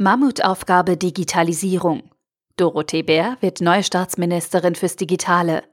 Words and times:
Mammutaufgabe 0.00 0.96
Digitalisierung. 0.96 2.04
Dorothee 2.56 3.02
Bär 3.02 3.36
wird 3.40 3.60
neue 3.60 3.82
Staatsministerin 3.82 4.76
fürs 4.76 4.94
Digitale. 4.94 5.64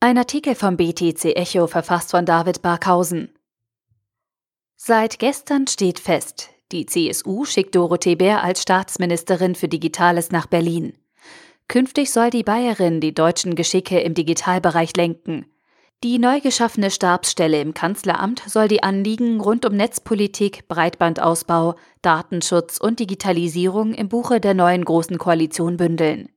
Ein 0.00 0.18
Artikel 0.18 0.56
vom 0.56 0.76
BTC 0.76 1.36
Echo 1.36 1.68
verfasst 1.68 2.10
von 2.10 2.26
David 2.26 2.62
Barkhausen. 2.62 3.32
Seit 4.74 5.20
gestern 5.20 5.68
steht 5.68 6.00
fest, 6.00 6.50
die 6.72 6.84
CSU 6.84 7.44
schickt 7.44 7.76
Dorothee 7.76 8.16
Bär 8.16 8.42
als 8.42 8.62
Staatsministerin 8.62 9.54
für 9.54 9.68
Digitales 9.68 10.32
nach 10.32 10.46
Berlin. 10.46 10.98
Künftig 11.68 12.10
soll 12.10 12.30
die 12.30 12.42
Bayerin 12.42 13.00
die 13.00 13.14
deutschen 13.14 13.54
Geschicke 13.54 14.00
im 14.00 14.14
Digitalbereich 14.14 14.96
lenken. 14.96 15.46
Die 16.04 16.18
neu 16.18 16.40
geschaffene 16.40 16.90
Stabsstelle 16.90 17.60
im 17.60 17.74
Kanzleramt 17.74 18.42
soll 18.46 18.66
die 18.66 18.82
Anliegen 18.82 19.40
rund 19.40 19.64
um 19.64 19.76
Netzpolitik, 19.76 20.66
Breitbandausbau, 20.66 21.76
Datenschutz 22.02 22.78
und 22.78 22.98
Digitalisierung 22.98 23.94
im 23.94 24.08
Buche 24.08 24.40
der 24.40 24.54
neuen 24.54 24.84
Großen 24.84 25.16
Koalition 25.18 25.76
bündeln. 25.76 26.28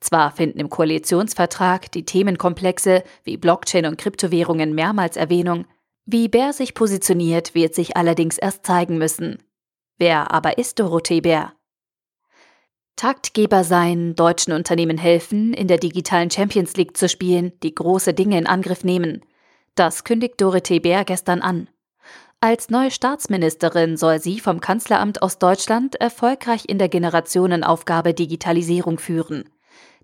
Zwar 0.00 0.30
finden 0.30 0.58
im 0.58 0.70
Koalitionsvertrag 0.70 1.92
die 1.92 2.06
Themenkomplexe 2.06 3.04
wie 3.22 3.36
Blockchain 3.36 3.84
und 3.84 3.98
Kryptowährungen 3.98 4.74
mehrmals 4.74 5.18
Erwähnung, 5.18 5.66
wie 6.06 6.28
Bär 6.28 6.54
sich 6.54 6.72
positioniert, 6.74 7.54
wird 7.54 7.74
sich 7.74 7.98
allerdings 7.98 8.38
erst 8.38 8.64
zeigen 8.64 8.96
müssen. 8.96 9.38
Wer 9.98 10.32
aber 10.32 10.56
ist 10.56 10.80
Dorothee 10.80 11.20
Bär? 11.20 11.52
Taktgeber 13.00 13.64
sein, 13.64 14.14
deutschen 14.14 14.52
Unternehmen 14.52 14.98
helfen, 14.98 15.54
in 15.54 15.68
der 15.68 15.78
digitalen 15.78 16.30
Champions 16.30 16.76
League 16.76 16.98
zu 16.98 17.08
spielen, 17.08 17.50
die 17.62 17.74
große 17.74 18.12
Dinge 18.12 18.36
in 18.36 18.46
Angriff 18.46 18.84
nehmen. 18.84 19.22
Das 19.74 20.04
kündigt 20.04 20.38
Dorothee 20.38 20.80
Bär 20.80 21.06
gestern 21.06 21.40
an. 21.40 21.70
Als 22.40 22.68
neue 22.68 22.90
Staatsministerin 22.90 23.96
soll 23.96 24.20
sie 24.20 24.38
vom 24.38 24.60
Kanzleramt 24.60 25.22
aus 25.22 25.38
Deutschland 25.38 25.94
erfolgreich 25.94 26.64
in 26.68 26.76
der 26.76 26.90
Generationenaufgabe 26.90 28.12
Digitalisierung 28.12 28.98
führen. 28.98 29.48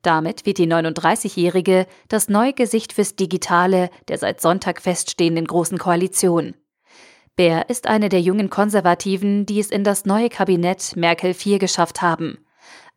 Damit 0.01 0.47
wird 0.47 0.57
die 0.57 0.67
39-Jährige 0.67 1.87
das 2.09 2.31
neue 2.31 2.55
Gesicht 2.55 2.95
fürs 2.95 3.15
Digitale 3.15 3.91
der 4.09 4.17
seit 4.17 4.41
Sonntag 4.41 4.81
feststehenden 4.81 5.45
Großen 5.45 5.77
Koalition. 5.77 6.55
Bär 7.37 7.69
ist 7.69 7.89
eine 7.89 8.09
der 8.09 8.23
jungen 8.23 8.49
Konservativen, 8.49 9.45
die 9.45 9.61
es 9.61 9.71
in 9.71 9.85
das 9.85 10.07
neue 10.07 10.31
Kabinett 10.31 10.97
Merkel 10.97 11.33
IV 11.33 11.59
geschafft 11.59 12.01
haben. 12.01 12.39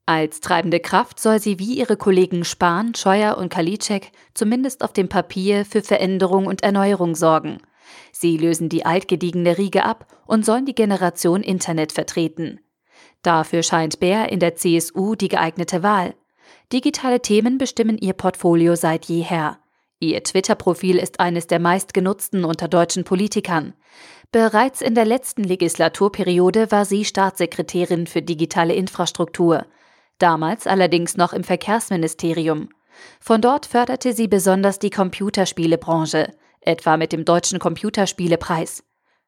Als 0.10 0.40
treibende 0.40 0.80
Kraft 0.80 1.20
soll 1.20 1.40
sie 1.40 1.60
wie 1.60 1.76
ihre 1.76 1.96
Kollegen 1.96 2.44
Spahn, 2.44 2.96
Scheuer 2.96 3.38
und 3.38 3.50
Kalitschek 3.50 4.12
zumindest 4.34 4.84
auf 4.84 4.92
dem 4.92 5.08
Papier 5.08 5.66
für 5.66 5.84
Veränderung 5.84 6.48
und 6.48 6.64
Erneuerung 6.64 7.14
sorgen. 7.14 7.60
Sie 8.12 8.36
lösen 8.36 8.70
die 8.70 8.88
altgediegene 8.88 9.60
Riege 9.60 9.86
ab 9.86 10.08
und 10.26 10.44
sollen 10.44 10.66
die 10.66 10.74
Generation 10.74 11.44
Internet 11.44 11.92
vertreten. 11.92 12.60
Dafür 13.22 13.62
scheint 13.62 14.00
Bär 14.00 14.32
in 14.32 14.40
der 14.40 14.56
CSU 14.56 15.14
die 15.14 15.28
geeignete 15.28 15.84
Wahl. 15.84 16.16
Digitale 16.74 17.22
Themen 17.22 17.60
bestimmen 17.60 18.00
ihr 18.00 18.14
Portfolio 18.14 18.76
seit 18.76 19.06
jeher. 19.06 19.60
Ihr 20.00 20.24
Twitter-Profil 20.24 20.98
ist 20.98 21.20
eines 21.20 21.46
der 21.46 21.60
meistgenutzten 21.60 22.46
unter 22.46 22.68
deutschen 22.68 23.04
Politikern. 23.04 23.76
Bereits 24.32 24.82
in 24.82 24.96
der 24.96 25.06
letzten 25.06 25.44
Legislaturperiode 25.44 26.72
war 26.72 26.86
sie 26.86 27.06
Staatssekretärin 27.06 28.08
für 28.08 28.24
digitale 28.24 28.74
Infrastruktur 28.74 29.68
damals 30.20 30.68
allerdings 30.68 31.18
noch 31.18 31.34
im 31.34 31.44
Verkehrsministerium. 31.44 32.70
Von 33.20 33.42
dort 33.42 33.66
förderte 33.66 34.14
sie 34.14 34.28
besonders 34.28 34.80
die 34.80 34.90
Computerspielebranche, 34.90 36.34
etwa 36.62 36.98
mit 36.98 37.12
dem 37.12 37.26
Deutschen 37.26 37.60
Computerspielepreis. 37.60 38.84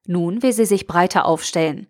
Nun 0.05 0.43
will 0.43 0.53
sie 0.53 0.65
sich 0.65 0.87
breiter 0.87 1.25
aufstellen. 1.25 1.87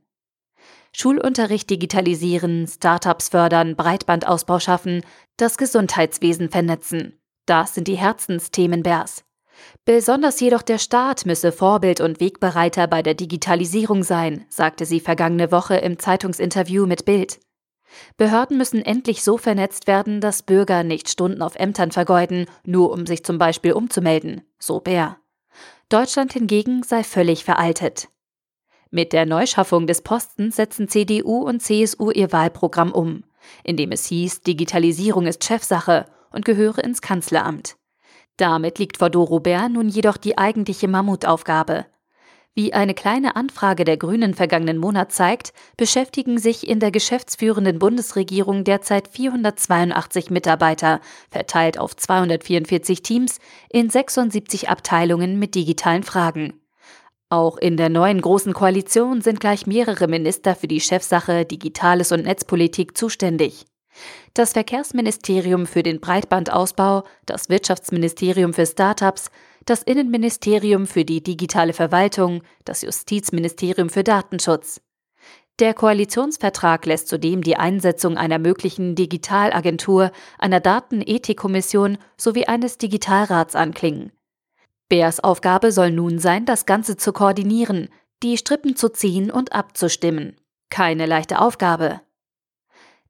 Schulunterricht 0.94 1.70
digitalisieren, 1.70 2.68
Startups 2.68 3.30
fördern, 3.30 3.76
Breitbandausbau 3.76 4.60
schaffen, 4.60 5.04
das 5.38 5.58
Gesundheitswesen 5.58 6.50
vernetzen. 6.50 7.20
Das 7.46 7.74
sind 7.74 7.88
die 7.88 7.96
Herzensthemen 7.96 8.84
Bärs. 8.84 9.24
Besonders 9.86 10.40
jedoch 10.40 10.62
der 10.62 10.80
Staat 10.80 11.26
müsse 11.26 11.52
Vorbild 11.52 12.02
und 12.02 12.20
Wegbereiter 12.20 12.88
bei 12.88 13.02
der 13.02 13.14
Digitalisierung 13.14 14.04
sein, 14.04 14.46
sagte 14.50 14.86
sie 14.86 15.00
vergangene 15.00 15.52
Woche 15.52 15.76
im 15.76 15.98
Zeitungsinterview 15.98 16.86
mit 16.86 17.06
Bild. 17.06 17.40
Behörden 18.18 18.58
müssen 18.58 18.82
endlich 18.82 19.24
so 19.24 19.38
vernetzt 19.38 19.88
werden, 19.88 20.22
dass 20.22 20.44
Bürger 20.44 20.84
nicht 20.84 21.10
Stunden 21.10 21.42
auf 21.42 21.56
Ämtern 21.56 21.92
vergeuden, 21.92 22.46
nur 22.64 22.92
um 22.92 23.06
sich 23.06 23.24
zum 23.24 23.38
Beispiel 23.38 23.74
umzumelden, 23.74 24.42
so 24.60 24.80
Bär. 24.80 25.18
Deutschland 25.90 26.34
hingegen 26.34 26.84
sei 26.84 27.04
völlig 27.04 27.44
veraltet. 27.44 28.10
Mit 28.90 29.14
der 29.14 29.26
Neuschaffung 29.26 29.88
des 29.88 30.02
Postens 30.02 30.58
setzen 30.58 30.88
CDU 30.88 31.44
und 31.44 31.62
CSU 31.62 32.12
ihr 32.12 32.32
Wahlprogramm 32.32 32.92
um, 32.92 33.24
indem 33.64 33.92
es 33.92 34.06
hieß, 34.06 34.42
Digitalisierung 34.42 35.28
ist 35.28 35.44
Chefsache 35.44 36.06
und 36.32 36.46
gehöre 36.46 36.84
ins 36.84 37.02
Kanzleramt. 37.02 37.78
Damit 38.38 38.80
liegt 38.80 38.98
vor 38.98 39.10
Doro 39.10 39.40
Bär 39.40 39.70
nun 39.70 39.88
jedoch 39.88 40.18
die 40.18 40.38
eigentliche 40.38 40.88
Mammutaufgabe, 40.88 41.86
wie 42.54 42.74
eine 42.74 42.94
kleine 42.94 43.36
Anfrage 43.36 43.86
der 43.86 43.98
Grünen 43.98 44.34
vergangenen 44.34 44.78
Monat 44.78 45.12
zeigt, 45.12 45.54
beschäftigen 45.78 46.38
sich 46.38 46.68
in 46.68 46.80
der 46.80 46.92
geschäftsführenden 46.92 47.80
Bundesregierung 47.80 48.64
derzeit 48.64 49.08
482 49.08 50.30
Mitarbeiter, 50.30 51.00
verteilt 51.30 51.78
auf 51.78 51.96
244 51.96 53.04
Teams 53.04 53.40
in 53.70 53.90
76 53.90 54.70
Abteilungen 54.70 55.40
mit 55.40 55.56
digitalen 55.56 56.04
Fragen. 56.04 56.62
Auch 57.30 57.58
in 57.58 57.78
der 57.78 57.88
neuen 57.88 58.20
Großen 58.20 58.52
Koalition 58.52 59.22
sind 59.22 59.40
gleich 59.40 59.66
mehrere 59.66 60.10
Minister 60.10 60.54
für 60.54 60.68
die 60.68 60.82
Chefsache 60.82 61.46
Digitales 61.46 62.12
und 62.12 62.24
Netzpolitik 62.24 62.98
zuständig. 62.98 63.66
Das 64.34 64.54
Verkehrsministerium 64.54 65.66
für 65.66 65.84
den 65.84 66.00
Breitbandausbau, 66.00 67.04
das 67.26 67.50
Wirtschaftsministerium 67.50 68.54
für 68.54 68.66
Startups, 68.66 69.30
das 69.66 69.84
Innenministerium 69.84 70.88
für 70.88 71.06
die 71.06 71.22
digitale 71.22 71.74
Verwaltung, 71.74 72.42
das 72.66 72.82
Justizministerium 72.82 73.90
für 73.90 74.04
Datenschutz. 74.04 74.82
Der 75.60 75.74
Koalitionsvertrag 75.74 76.86
lässt 76.86 77.08
zudem 77.08 77.44
die 77.44 77.56
Einsetzung 77.56 78.18
einer 78.18 78.40
möglichen 78.40 78.96
Digitalagentur, 78.96 80.12
einer 80.40 80.60
Datenethikkommission 80.60 81.98
sowie 82.18 82.46
eines 82.46 82.80
Digitalrats 82.80 83.56
anklingen. 83.56 84.12
Bärs 84.90 85.20
Aufgabe 85.20 85.72
soll 85.72 85.92
nun 85.92 86.18
sein, 86.18 86.46
das 86.46 86.66
Ganze 86.66 86.98
zu 86.98 87.14
koordinieren, 87.14 87.90
die 88.24 88.38
Strippen 88.38 88.76
zu 88.76 88.90
ziehen 88.90 89.30
und 89.30 89.54
abzustimmen. 89.54 90.36
Keine 90.70 91.06
leichte 91.06 91.40
Aufgabe. 91.40 92.02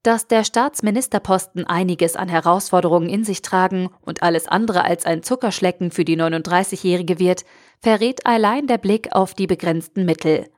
Dass 0.04 0.28
der 0.28 0.44
Staatsministerposten 0.44 1.66
einiges 1.68 2.16
an 2.16 2.28
Herausforderungen 2.28 3.08
in 3.08 3.24
sich 3.24 3.44
tragen 3.44 3.90
und 4.02 4.24
alles 4.24 4.48
andere 4.48 4.84
als 4.84 5.06
ein 5.06 5.22
Zuckerschlecken 5.22 5.92
für 5.92 6.04
die 6.04 6.18
39-Jährige 6.18 7.20
wird, 7.20 7.46
verrät 7.80 8.26
allein 8.26 8.66
der 8.66 8.80
Blick 8.80 9.14
auf 9.14 9.36
die 9.36 9.46
begrenzten 9.46 10.06
Mittel. 10.06 10.50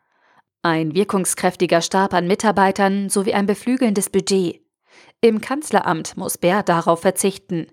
Ein 0.61 0.95
wirkungskräftiger 0.95 1.81
Stab 1.81 2.13
an 2.13 2.25
Mitarbeitern 2.25 3.09
sowie 3.09 3.33
ein 3.33 3.45
beflügelndes 3.45 4.09
Budget. 4.09 4.61
Im 5.19 5.41
Kanzleramt 5.41 6.15
muss 6.15 6.37
Bär 6.37 6.63
darauf 6.63 7.01
verzichten. 7.01 7.67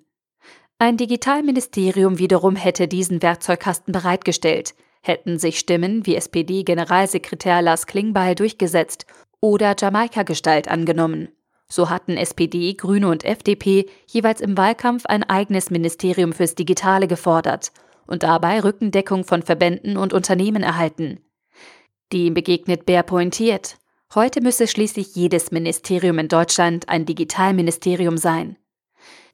Ein 0.79 0.97
Digitalministerium 0.97 2.19
wiederum 2.19 2.57
hätte 2.57 2.89
diesen 2.89 3.23
Werkzeugkasten 3.23 3.93
bereitgestellt, 3.93 4.75
hätten 5.03 5.39
sich 5.39 5.61
Stimmen 5.61 6.05
wie 6.05 6.17
SPD-Generalsekretär 6.17 7.63
Lars 7.63 7.87
Klingbeil 7.87 8.35
durchgesetzt 8.35 9.07
oder 9.41 9.77
Jamaika-Gestalt 9.79 10.67
angenommen. 10.67 11.29
So 11.71 11.89
hatten 11.89 12.17
SPD, 12.17 12.75
Grüne 12.75 13.09
und 13.09 13.25
FDP 13.25 13.87
jeweils 14.07 14.41
im 14.41 14.59
Wahlkampf 14.59 15.07
ein 15.07 15.23
eigenes 15.23 15.71
Ministerium 15.71 16.33
fürs 16.33 16.57
Digitale 16.57 17.07
gefordert 17.07 17.71
und 18.09 18.25
dabei 18.25 18.61
Rückendeckung 18.61 19.25
von 19.25 19.43
Verbänden 19.43 19.97
und 19.97 20.13
Unternehmen 20.13 20.65
erhalten. 20.65 21.21
Dem 22.13 22.35
begegnet 22.35 22.87
Bär 22.87 23.05
pointiert. 23.05 23.79
Heute 24.13 24.41
müsse 24.41 24.67
schließlich 24.67 25.15
jedes 25.15 25.53
Ministerium 25.53 26.19
in 26.19 26.27
Deutschland 26.27 26.89
ein 26.89 27.07
Digitalministerium 27.07 28.17
sein. 28.17 28.57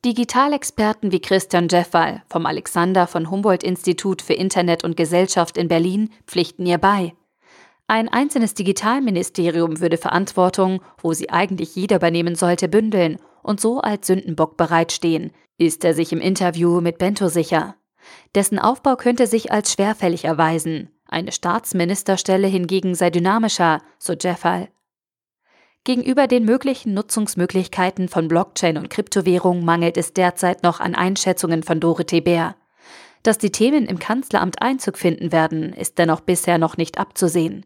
Digitalexperten 0.04 1.12
wie 1.12 1.20
Christian 1.20 1.68
Jeffal 1.70 2.22
vom 2.28 2.44
Alexander 2.44 3.06
von 3.06 3.30
Humboldt 3.30 3.62
Institut 3.62 4.20
für 4.20 4.34
Internet 4.34 4.84
und 4.84 4.94
Gesellschaft 4.94 5.56
in 5.56 5.68
Berlin 5.68 6.10
pflichten 6.26 6.66
ihr 6.66 6.76
bei. 6.76 7.14
Ein 7.88 8.08
einzelnes 8.08 8.54
Digitalministerium 8.54 9.80
würde 9.80 9.96
Verantwortung, 9.96 10.82
wo 11.00 11.12
sie 11.12 11.30
eigentlich 11.30 11.76
jeder 11.76 11.96
übernehmen 11.96 12.34
sollte, 12.34 12.68
bündeln 12.68 13.18
und 13.44 13.60
so 13.60 13.80
als 13.80 14.08
Sündenbock 14.08 14.56
bereitstehen, 14.56 15.30
ist 15.56 15.84
er 15.84 15.94
sich 15.94 16.12
im 16.12 16.20
Interview 16.20 16.80
mit 16.80 16.98
Bento 16.98 17.28
sicher. 17.28 17.76
Dessen 18.34 18.58
Aufbau 18.58 18.96
könnte 18.96 19.28
sich 19.28 19.52
als 19.52 19.72
schwerfällig 19.72 20.24
erweisen. 20.24 20.90
Eine 21.06 21.30
Staatsministerstelle 21.30 22.48
hingegen 22.48 22.96
sei 22.96 23.10
dynamischer, 23.10 23.80
so 23.98 24.14
Jeffal. 24.14 24.68
Gegenüber 25.84 26.26
den 26.26 26.44
möglichen 26.44 26.92
Nutzungsmöglichkeiten 26.94 28.08
von 28.08 28.26
Blockchain 28.26 28.78
und 28.78 28.90
Kryptowährung 28.90 29.64
mangelt 29.64 29.96
es 29.96 30.12
derzeit 30.12 30.64
noch 30.64 30.80
an 30.80 30.96
Einschätzungen 30.96 31.62
von 31.62 31.78
Dorothee 31.78 32.20
Bär. 32.20 32.56
Dass 33.22 33.38
die 33.38 33.52
Themen 33.52 33.86
im 33.86 34.00
Kanzleramt 34.00 34.60
Einzug 34.60 34.98
finden 34.98 35.30
werden, 35.30 35.72
ist 35.72 35.98
dennoch 35.98 36.20
bisher 36.20 36.58
noch 36.58 36.76
nicht 36.76 36.98
abzusehen. 36.98 37.64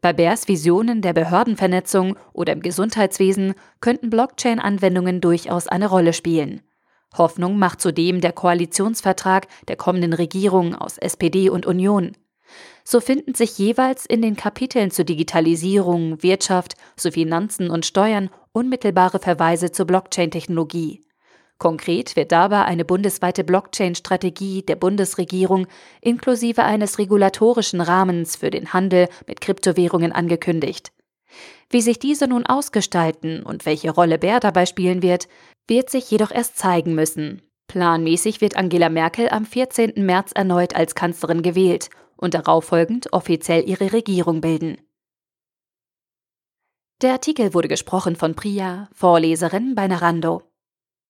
Bei 0.00 0.12
Bärs 0.12 0.48
Visionen 0.48 1.02
der 1.02 1.12
Behördenvernetzung 1.12 2.16
oder 2.32 2.52
im 2.52 2.62
Gesundheitswesen 2.62 3.54
könnten 3.80 4.10
Blockchain-Anwendungen 4.10 5.20
durchaus 5.20 5.68
eine 5.68 5.88
Rolle 5.88 6.12
spielen. 6.12 6.62
Hoffnung 7.16 7.58
macht 7.58 7.80
zudem 7.80 8.20
der 8.20 8.32
Koalitionsvertrag 8.32 9.48
der 9.68 9.76
kommenden 9.76 10.12
Regierung 10.12 10.74
aus 10.74 10.98
SPD 10.98 11.50
und 11.50 11.66
Union. 11.66 12.16
So 12.84 13.00
finden 13.00 13.34
sich 13.34 13.58
jeweils 13.58 14.06
in 14.06 14.22
den 14.22 14.36
Kapiteln 14.36 14.90
zur 14.90 15.04
Digitalisierung, 15.04 16.22
Wirtschaft 16.22 16.74
sowie 16.96 17.20
Finanzen 17.20 17.70
und 17.70 17.86
Steuern 17.86 18.30
unmittelbare 18.52 19.18
Verweise 19.18 19.70
zur 19.70 19.86
Blockchain-Technologie. 19.86 21.02
Konkret 21.60 22.16
wird 22.16 22.32
dabei 22.32 22.64
eine 22.64 22.86
bundesweite 22.86 23.44
Blockchain-Strategie 23.44 24.62
der 24.62 24.76
Bundesregierung 24.76 25.66
inklusive 26.00 26.64
eines 26.64 26.98
regulatorischen 26.98 27.82
Rahmens 27.82 28.34
für 28.34 28.50
den 28.50 28.72
Handel 28.72 29.08
mit 29.28 29.42
Kryptowährungen 29.42 30.10
angekündigt. 30.10 30.90
Wie 31.68 31.82
sich 31.82 31.98
diese 31.98 32.26
nun 32.26 32.46
ausgestalten 32.46 33.42
und 33.42 33.66
welche 33.66 33.90
Rolle 33.90 34.18
Bär 34.18 34.40
dabei 34.40 34.64
spielen 34.64 35.02
wird, 35.02 35.28
wird 35.68 35.90
sich 35.90 36.10
jedoch 36.10 36.32
erst 36.32 36.56
zeigen 36.56 36.94
müssen. 36.94 37.42
Planmäßig 37.68 38.40
wird 38.40 38.56
Angela 38.56 38.88
Merkel 38.88 39.28
am 39.28 39.44
14. 39.44 39.92
März 39.96 40.32
erneut 40.34 40.74
als 40.74 40.94
Kanzlerin 40.94 41.42
gewählt 41.42 41.90
und 42.16 42.32
darauffolgend 42.32 43.12
offiziell 43.12 43.68
ihre 43.68 43.92
Regierung 43.92 44.40
bilden. 44.40 44.78
Der 47.02 47.12
Artikel 47.12 47.52
wurde 47.52 47.68
gesprochen 47.68 48.16
von 48.16 48.34
Priya, 48.34 48.88
Vorleserin 48.94 49.74
bei 49.74 49.86
Narando. 49.86 50.49